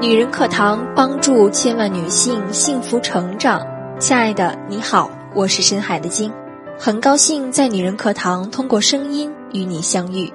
[0.00, 3.60] 女人课堂帮助千万女性幸福成长。
[3.98, 6.32] 亲爱的，你好，我是深海的鲸，
[6.78, 10.32] 很高兴在女人课堂通过声音与你相遇。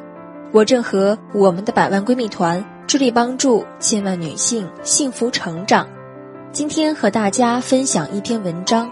[0.51, 5.87] 我正和我们的百万闺蜜团致力帮助千万女性幸福成长。
[6.51, 8.87] 今天和大家分享一篇文章：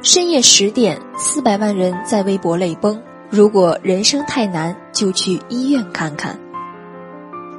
[0.00, 2.98] 深夜十点，四百万人在微博泪崩。
[3.28, 6.34] 如果人生太难，就去医院看看。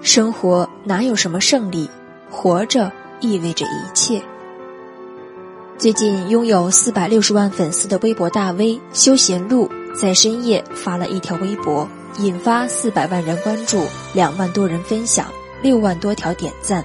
[0.01, 1.87] 生活哪有什么胜利？
[2.29, 4.21] 活着意味着一切。
[5.77, 11.87] 最近拥有四百六十万粉丝的微博大 V 休闲路在深夜发了一条微博，
[12.17, 16.83] 引发四百万人关注，两万多人分享，六万多条点赞。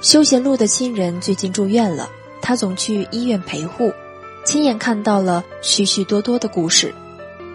[0.00, 2.08] 休闲路的亲人最近住院了，
[2.40, 3.92] 他总去医院陪护，
[4.44, 6.94] 亲眼看到了许许多多的故事，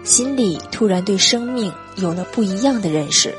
[0.04, 3.34] 心里突然对生命有了不一样的认识。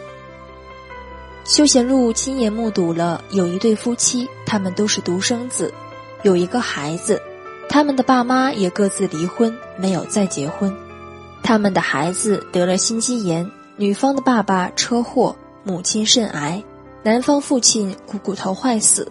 [1.47, 5.73] 休闲路亲眼目睹了有一对夫妻，他们都是独生子，
[6.21, 7.21] 有一个孩子，
[7.69, 10.75] 他们的爸妈也各自离婚，没有再结婚。
[11.41, 16.61] 他们的孩子得了心肌炎，女方的爸爸车祸，母亲肾癌，
[17.01, 19.09] 男方父亲股骨头坏死。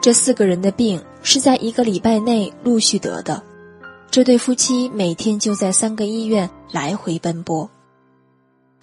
[0.00, 3.40] 这四个人的病是在一个礼拜内陆续得的，
[4.10, 7.70] 这对夫妻每天就在三个医院来回奔波。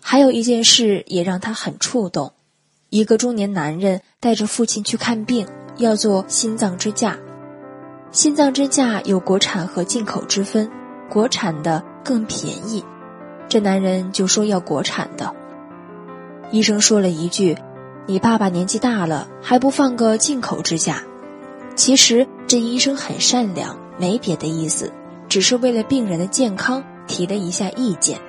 [0.02, 2.34] 还有一件事也让他很触动：
[2.90, 5.48] 一个中年男人带着父亲去看病，
[5.78, 7.18] 要做心脏支架。
[8.12, 10.70] 心脏支架有国产和进口之分，
[11.10, 12.84] 国产的更便宜。
[13.48, 15.36] 这男人就说要国产的。
[16.52, 17.58] 医生说了一句
[18.08, 21.04] ：“你爸爸年纪大了，还不放个进口支架？”
[21.76, 24.92] 其实这医生很善良，没别的意思，
[25.28, 28.20] 只是为了病人的健康提了一下意见。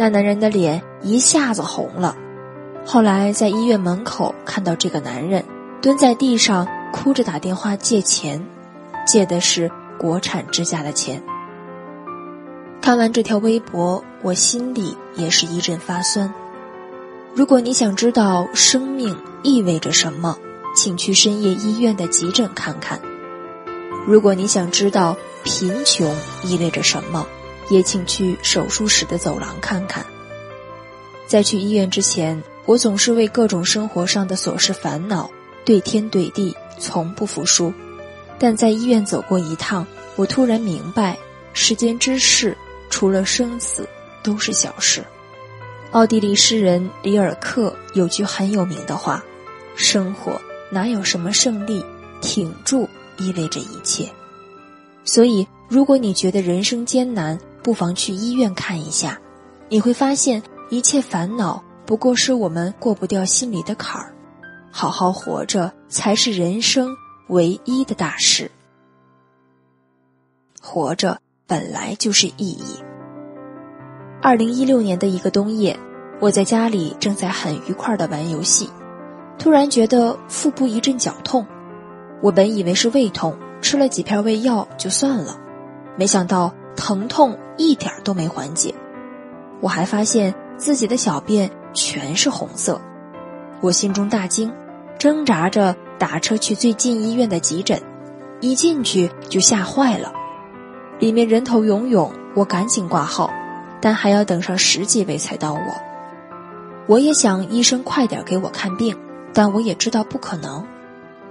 [0.00, 2.16] 那男人的脸一下子红了，
[2.86, 5.44] 后来在医院门口看到这个男人
[5.82, 8.42] 蹲在地上哭着打电话借钱，
[9.06, 11.22] 借的是国产支架的钱。
[12.80, 16.32] 看完这条微博，我心里也是一阵发酸。
[17.34, 20.38] 如果你想知道生命意味着什么，
[20.74, 22.98] 请去深夜医院的急诊看看；
[24.06, 25.14] 如果你想知道
[25.44, 26.10] 贫穷
[26.42, 27.26] 意味着什么，
[27.70, 30.04] 也请去手术室的走廊看看。
[31.26, 35.30] 在去医院之前，我总是为各种生活上的琐事烦恼，
[35.64, 37.72] 对天对地，从不服输。
[38.38, 39.86] 但在医院走过一趟，
[40.16, 41.16] 我突然明白，
[41.52, 42.56] 世间之事，
[42.90, 43.88] 除了生死，
[44.22, 45.04] 都是小事。
[45.92, 49.24] 奥地利诗人里尔克有句很有名的话
[49.76, 51.84] ：“生活哪有什么胜利，
[52.20, 52.88] 挺住
[53.18, 54.08] 意味着一切。”
[55.04, 59.20] 所以，如果你觉得人生艰难，不妨去医院看一下，
[59.68, 64.14] 你会发现一切烦恼不过是我们过不掉心里的坎儿。
[64.70, 66.96] 好好活着才是人生
[67.28, 68.50] 唯一的大事。
[70.60, 72.76] 活着本来就是意义。
[74.22, 75.78] 二零一六年的一个冬夜，
[76.18, 78.70] 我在家里正在很愉快的玩游戏，
[79.38, 81.46] 突然觉得腹部一阵绞痛。
[82.22, 85.38] 我本以为是胃痛，吃了几片胃药就算了，
[85.96, 86.54] 没想到。
[86.76, 88.74] 疼痛一点都没缓解，
[89.60, 92.80] 我还发现自己的小便全是红色，
[93.60, 94.50] 我心中大惊，
[94.98, 97.78] 挣扎着打车去最近医院的急诊，
[98.40, 100.10] 一进去就吓坏了，
[100.98, 103.30] 里面人头涌涌，我赶紧挂号，
[103.78, 105.60] 但还要等上十几位才到我。
[106.86, 108.96] 我也想医生快点给我看病，
[109.34, 110.64] 但我也知道不可能，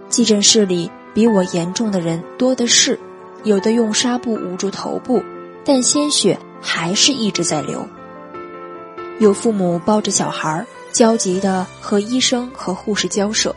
[0.10, 3.00] 急诊室里比我严重的人多的是，
[3.44, 5.24] 有的用纱布捂住头部。
[5.64, 7.88] 但鲜血还是一直在流。
[9.20, 13.56] 有父母抱着小孩，焦急的和医生和护士交涉，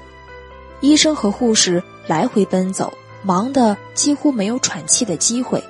[0.81, 2.93] 医生和护士来回奔走，
[3.23, 5.63] 忙得几乎没有喘气的机会。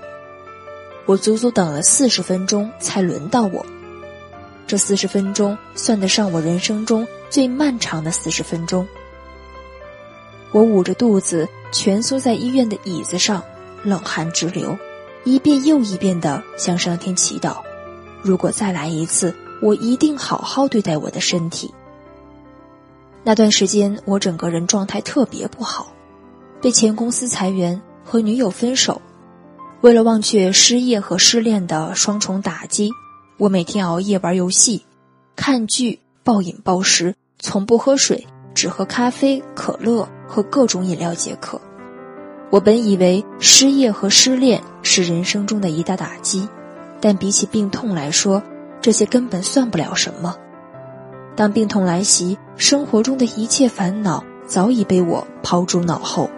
[1.05, 3.65] 我足足等了四十分钟才轮到我，
[4.67, 8.87] 这四十分钟算得上我人生中最漫长的四十分钟。
[10.53, 13.43] 我捂着肚子蜷缩在医院的椅子上，
[13.83, 14.77] 冷汗直流。
[15.25, 17.59] 一遍又一遍地向上天祈祷，
[18.23, 21.73] 如果再来一次，我一定好好对待我的身体。
[23.23, 25.93] 那段时间，我整个人状态特别不好，
[26.61, 29.01] 被前公司裁员，和女友分手。
[29.81, 32.91] 为了忘却失业和失恋的双重打击，
[33.39, 34.85] 我每天熬夜玩游戏、
[35.37, 41.61] 看剧、暴饮暴食，从不喝水，只喝咖啡、可乐和各种饮料解渴。
[42.53, 46.47] 我本以为失业和失恋是人生中的一大打击，
[47.01, 48.43] 但比起病痛来说，
[48.83, 50.37] 这些根本算不了什么。
[51.35, 56.29] 当病痛来袭，生活中的一切烦恼早已被我抛诸脑后。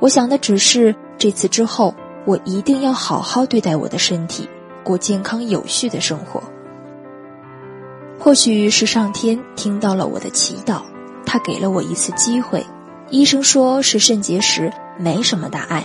[0.00, 1.94] 我想的只是这次之后，
[2.26, 4.46] 我一定要好好对待我的身体，
[4.84, 6.42] 过健康有序的生活。
[8.18, 10.82] 或许是上天听到了我的祈祷，
[11.24, 12.62] 他给了我一次机会。
[13.08, 15.84] 医生说是肾结石，没什么大碍，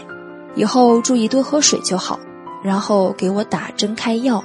[0.55, 2.19] 以后注意多喝水就好。
[2.63, 4.43] 然后给我打针开药，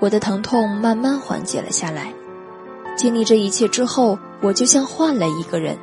[0.00, 2.12] 我的疼痛慢慢缓解了下来。
[2.96, 5.78] 经历这一切之后，我就像换了一个人。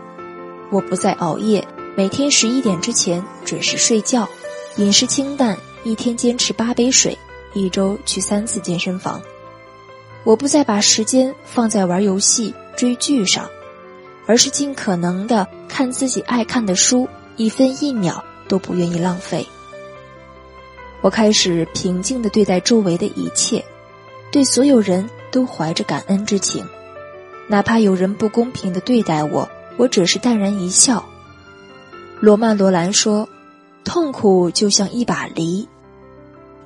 [0.69, 1.65] 我不再熬夜，
[1.95, 4.27] 每天十一点之前准时睡觉，
[4.75, 7.17] 饮食清淡，一天坚持八杯水，
[7.53, 9.21] 一周去三次健身房。
[10.23, 13.49] 我不再把时间放在玩游戏、追剧上，
[14.27, 17.07] 而是尽可能的看自己爱看的书，
[17.41, 19.47] 一分一秒都不愿意浪费。
[21.01, 23.65] 我开始平静的对待周围的一切，
[24.31, 26.63] 对所有人都怀着感恩之情，
[27.47, 31.03] 哪怕有人不公平的对待我，我只是淡然一笑。
[32.19, 33.27] 罗曼·罗兰说
[33.83, 35.67] ：“痛苦就像一把梨，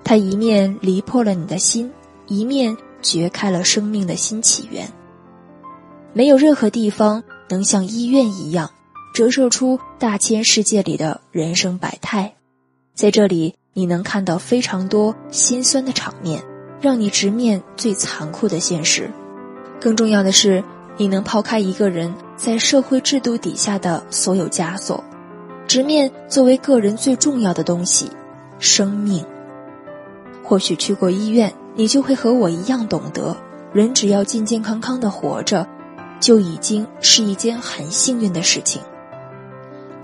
[0.03, 1.89] 它一面离破了你的心，
[2.27, 4.91] 一面掘开了生命的新起源。
[6.11, 8.71] 没有任何地方能像医院一样，
[9.15, 12.35] 折射出大千世界里的人生百态，
[12.93, 16.41] 在这里。”你能看到非常多心酸的场面，
[16.79, 19.11] 让你直面最残酷的现实。
[19.81, 20.63] 更重要的是，
[20.95, 25.03] 你能抛开一个人在社会制度底下的所有枷锁，
[25.67, 28.09] 直面作为个人最重要的东西——
[28.59, 29.25] 生命。
[30.41, 33.35] 或许去过医院，你就会和我一样懂得，
[33.73, 35.67] 人只要健健康康的活着，
[36.21, 38.81] 就已经是一件很幸运的事情。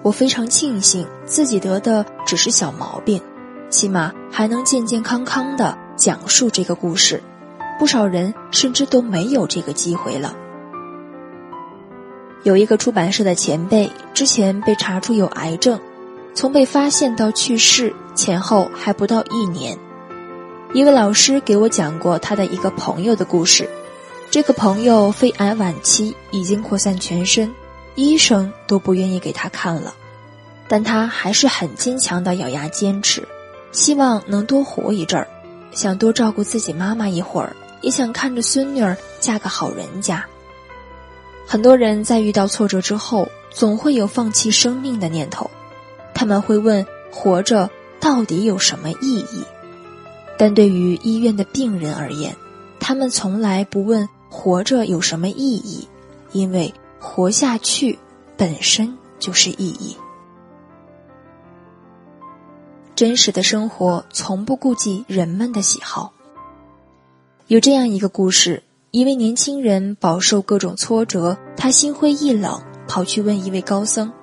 [0.04, 3.22] 我非常庆幸自己得的只是小毛病。
[3.70, 7.24] 起码还能健健康康的讲述这个故事，
[7.80, 10.36] 不少人甚至都没有这个机会了。
[12.44, 15.80] 有一个出版社的前辈之前被查出有癌症，
[16.34, 19.78] 从被发现到去世前后还不到一年。
[20.74, 23.70] 一位老师给我讲过他的一个朋友的故事，
[24.30, 27.54] 这个朋友肺癌晚期，已经扩散全身，
[27.96, 29.94] 医生都不愿意给他看了，
[30.68, 33.28] 但他还是很坚强的咬牙坚持。
[33.72, 35.28] 希望能多活一阵儿，
[35.72, 40.26] 想多照顾自己妈妈一会儿，也想看着孙女儿嫁个好人家。
[41.48, 45.50] 很多人在遇到挫折之后，总会有放弃生命的念头，
[46.14, 49.44] 他们会问：活着到底有什么意义？
[50.38, 52.36] 但对于医院的病人而言，
[52.80, 55.88] 他们从来不问活着有什么意义，
[56.32, 57.98] 因为活下去
[58.38, 59.98] 本身就是意义。
[62.96, 66.14] 真实的生活从不顾及人们的喜好。
[67.48, 68.62] 有这样一个故事：
[68.92, 74.14] 一位年轻人饱受各种挫折，他心灰意冷，跑去问一位高僧：“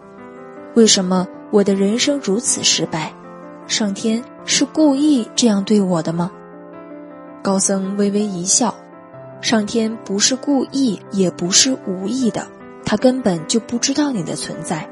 [0.76, 3.12] 为什么我的人生如此失败？
[3.66, 6.30] 上天是故意这样对我的吗？”
[7.42, 8.72] 高僧微微一笑
[9.42, 12.46] ：“上天不是故意，也不是无意的，
[12.90, 14.88] 他根本就不知道你的存在。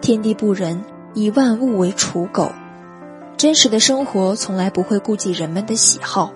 [0.00, 0.82] 天地不仁，
[1.14, 2.50] 以万物为刍狗。”
[3.38, 6.32] 真实的生活从来不会顾及人们的喜好，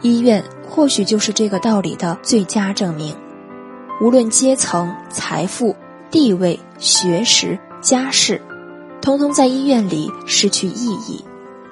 [0.00, 3.14] 医院或许就是这个道理的最佳证明。
[4.00, 5.76] 无论阶层、财富、
[6.10, 8.40] 地位、学识、家世，
[9.02, 11.22] 通通在医院里失去意义。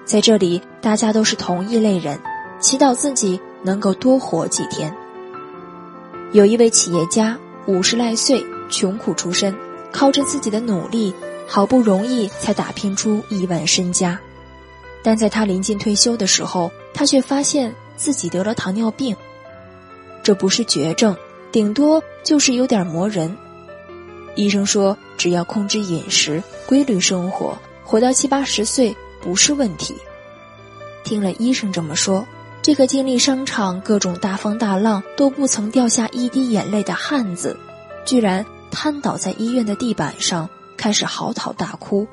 [0.05, 2.21] 在这里，大家都是同一类人，
[2.61, 4.95] 祈祷自己能够多活几天。
[6.33, 9.57] 有一位企业家，五十来岁，穷苦出身，
[9.93, 11.15] 靠着自己的努力，
[11.47, 14.19] 好不容易才打拼出亿万身家。
[15.01, 19.17] 但在他临近退休的时候，他却发现自己得了糖尿病。
[20.25, 21.17] 这不是绝症，
[21.53, 23.37] 顶多就是有点磨人。
[24.35, 29.95] 医生说，只要控制饮食、规律生活，活到七八十岁不是问题。
[31.05, 32.27] 听了医生这么说，
[32.63, 37.59] 这个经历商场各种大风大浪都不曾掉下一滴眼泪的汉子，
[38.07, 42.07] 居然瘫倒在医院的地板上，开始嚎啕大哭，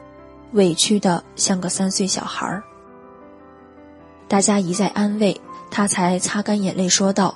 [0.53, 2.63] 委屈的像个三岁小孩儿。
[4.27, 5.39] 大家一再安慰
[5.69, 7.35] 他，才擦干眼泪说道：“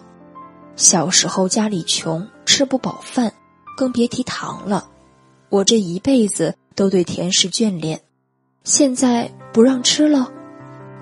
[0.75, 3.31] 小时候家里穷，吃不饱饭，
[3.77, 4.87] 更别提糖了。
[5.49, 8.01] 我这一辈子都对甜食眷恋，
[8.63, 10.31] 现在不让吃了，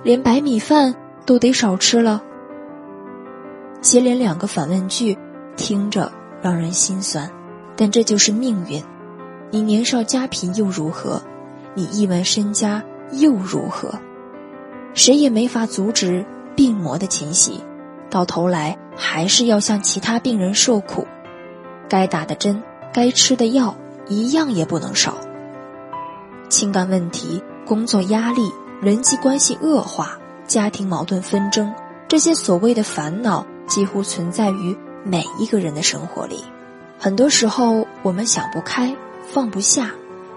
[0.03, 0.93] 连白米饭
[1.25, 2.21] 都得少吃了。”
[3.81, 5.17] 接连两个反问句，
[5.55, 6.11] 听着
[6.41, 7.31] 让人心酸，
[7.75, 8.83] 但这就是命运。
[9.49, 11.21] 你年少家贫又如何？
[11.73, 13.93] 你亿万身家又如何？
[14.93, 16.25] 谁也没法阻止
[16.55, 17.61] 病魔的侵袭，
[18.09, 21.07] 到头来还是要向其他病人受苦。
[21.89, 22.61] 该打的针、
[22.93, 23.75] 该吃的药，
[24.07, 25.17] 一样也不能少。
[26.49, 28.41] 情感问题、工作压力、
[28.81, 30.17] 人际关系恶化、
[30.51, 31.73] 家庭矛盾纷争，
[32.09, 36.43] 这些所谓的烦恼，几乎存在于每一个人的生活里。
[36.99, 38.93] 很多时候，我们想不开、
[39.29, 39.91] 放不下，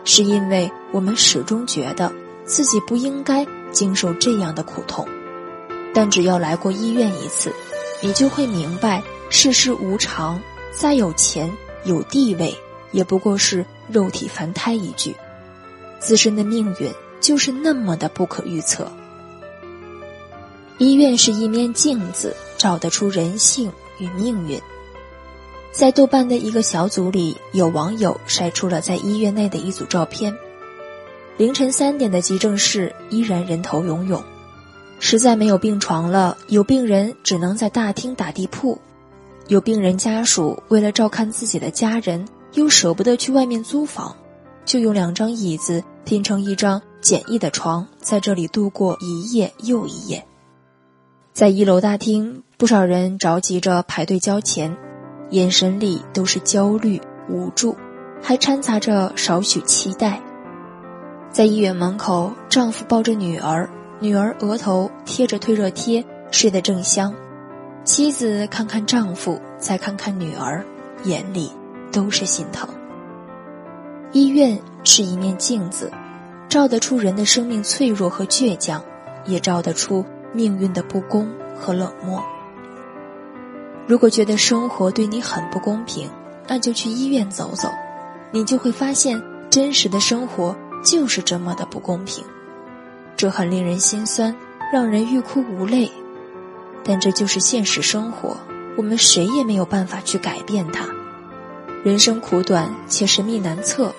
[0.04, 2.12] 是因为我们始终觉得
[2.44, 5.04] 自己不应该经受这样的苦痛。
[5.92, 7.52] 但只要来过医院一次，
[8.00, 10.40] 你就会明白，世事无常，
[10.70, 11.50] 再有钱
[11.82, 12.56] 有地位，
[12.92, 15.12] 也不过是肉体凡胎一具。
[15.98, 16.88] 自身的命运
[17.20, 18.88] 就是那么的不可预测。
[20.78, 24.60] 医院是一面镜子，照得出人性与命运。
[25.70, 30.36] 在豆瓣的一个小组里，有网友晒出了在医院内的一组照片。
[31.36, 34.22] 凌晨三点的急诊室依然人头涌涌，
[34.98, 38.76] 实在没有病床了，有病人只能在大厅打地铺，
[39.46, 44.16] 有病人家属为了照看自己的家人，又舍不得去外面租房，
[44.64, 45.82] 就用两张椅子。
[46.04, 50.22] 拼成一张简易的床，在这里度过一夜又一夜。
[51.34, 54.76] 在一楼大厅，不少人着急着排队交钱，
[55.30, 57.76] 眼神里都是焦虑、无助，
[58.22, 60.22] 还掺杂着少许期待。
[61.32, 67.12] 在医院门口，丈夫抱着女儿，女儿额头贴着退热贴，睡得正香。
[67.82, 70.64] 妻子看看丈夫，再看看女儿，
[71.02, 71.50] 眼里
[71.90, 72.68] 都是心疼。
[74.12, 75.90] 医院是一面镜子，
[76.48, 78.80] 照得出人的生命脆弱和倔强，
[79.26, 82.22] 也照得出命运的不公和冷漠。
[83.86, 86.10] 如果觉得生活对你很不公平，
[86.46, 87.68] 那就去医院走走，
[88.30, 92.24] 你就会发现真实的生活就是这么的不公平。
[93.16, 94.34] 这很令人心酸，
[94.72, 95.90] 让人欲哭无泪，
[96.82, 98.36] 但这就是现实生活，
[98.76, 100.88] 我们谁也没有办法去改变它。
[101.84, 103.94] 人生苦短且神秘难测。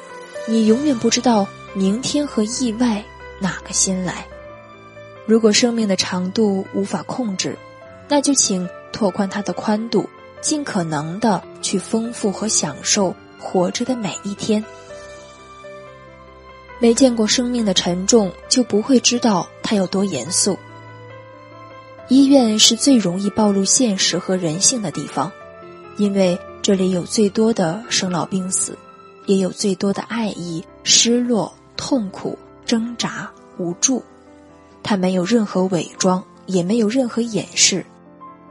[0.47, 3.03] 你永远不知道明天和意外
[3.39, 4.27] 哪个先来。
[5.25, 7.57] 如果生命的长度无法控制，
[8.07, 10.07] 那就请拓宽它的宽度，
[10.41, 14.63] 尽可能的去丰富和享受活着的每一天。
[16.79, 20.57] 没见过生命的沉重，就不会知道它有多严肃。
[22.07, 25.31] 医院是最容易暴露现实和人性的地方，
[25.97, 28.77] 因为这里有最多的生老病死。
[29.27, 33.27] 也有最多的爱意、失落、痛苦、挣扎、
[33.57, 34.03] 无助，
[34.85, 37.83] 他没有任何伪装，也没有任何掩饰，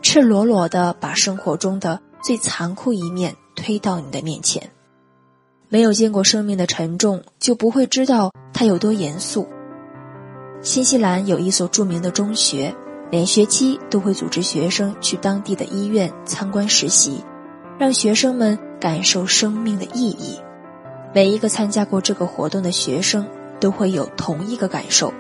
[0.03, 4.69] 赤裸裸的把生活中的最残酷一面推到你的面前。
[5.69, 9.49] 没有见过生命的沉重，就不会知道它有多严肃。
[10.61, 12.75] 新西兰有一所著名的中学，
[13.13, 17.23] 每学期都会组织学生去当地的医院参观实习，
[17.79, 20.37] 让学生们感受生命的意义。
[21.15, 23.25] 每一个参加过这个活动的学生
[23.61, 25.15] 都会有同一个感受：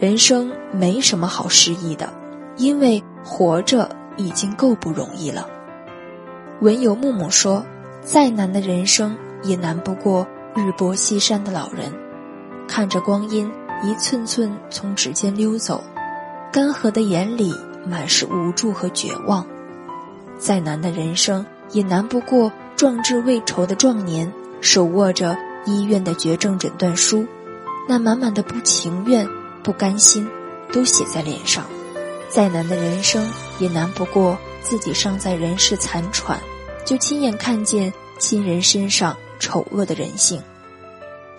[0.00, 2.10] 人生没什么好失意的，
[2.56, 5.46] 因为活着已经够不容易了。
[6.62, 7.62] 文友木木说
[8.00, 11.92] ：“再难的人生也难不过日薄西山的老人，
[12.66, 13.52] 看着光阴
[13.82, 15.84] 一寸寸从指尖溜走，
[16.50, 17.54] 干涸的眼里
[17.86, 19.46] 满是无助和绝望。
[20.38, 27.26] 再难的人生也难不过壮志未酬的壮年。”手握着医院的绝症诊断书，
[27.88, 29.26] 那满满的不情愿、
[29.62, 30.28] 不甘心，
[30.72, 31.64] 都写在脸上。
[32.28, 36.38] 再难的人生，也难不过自己尚在人世残喘，
[36.84, 40.40] 就亲眼看见亲人身上丑恶的人性。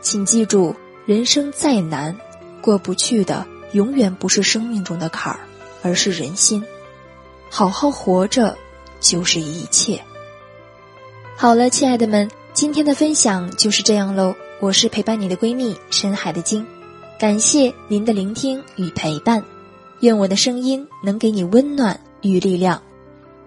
[0.01, 0.75] 请记住，
[1.05, 2.15] 人生再难，
[2.61, 5.39] 过不去的永远不是生命中的坎儿，
[5.81, 6.63] 而是人心。
[7.49, 8.57] 好好活着，
[8.99, 10.01] 就是一切。
[11.37, 12.29] 好了，亲爱的们。
[12.53, 16.67] 今天的分享就是这样喽，我是陪伴你的闺蜜深海的鲸，
[17.21, 19.43] 感谢您的聆听与陪伴，
[19.99, 22.81] 愿我的声音能给你温暖与力量。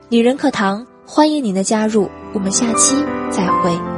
[0.08, 2.94] 女人课堂欢迎您的加入，我们下期
[3.32, 3.93] 再会。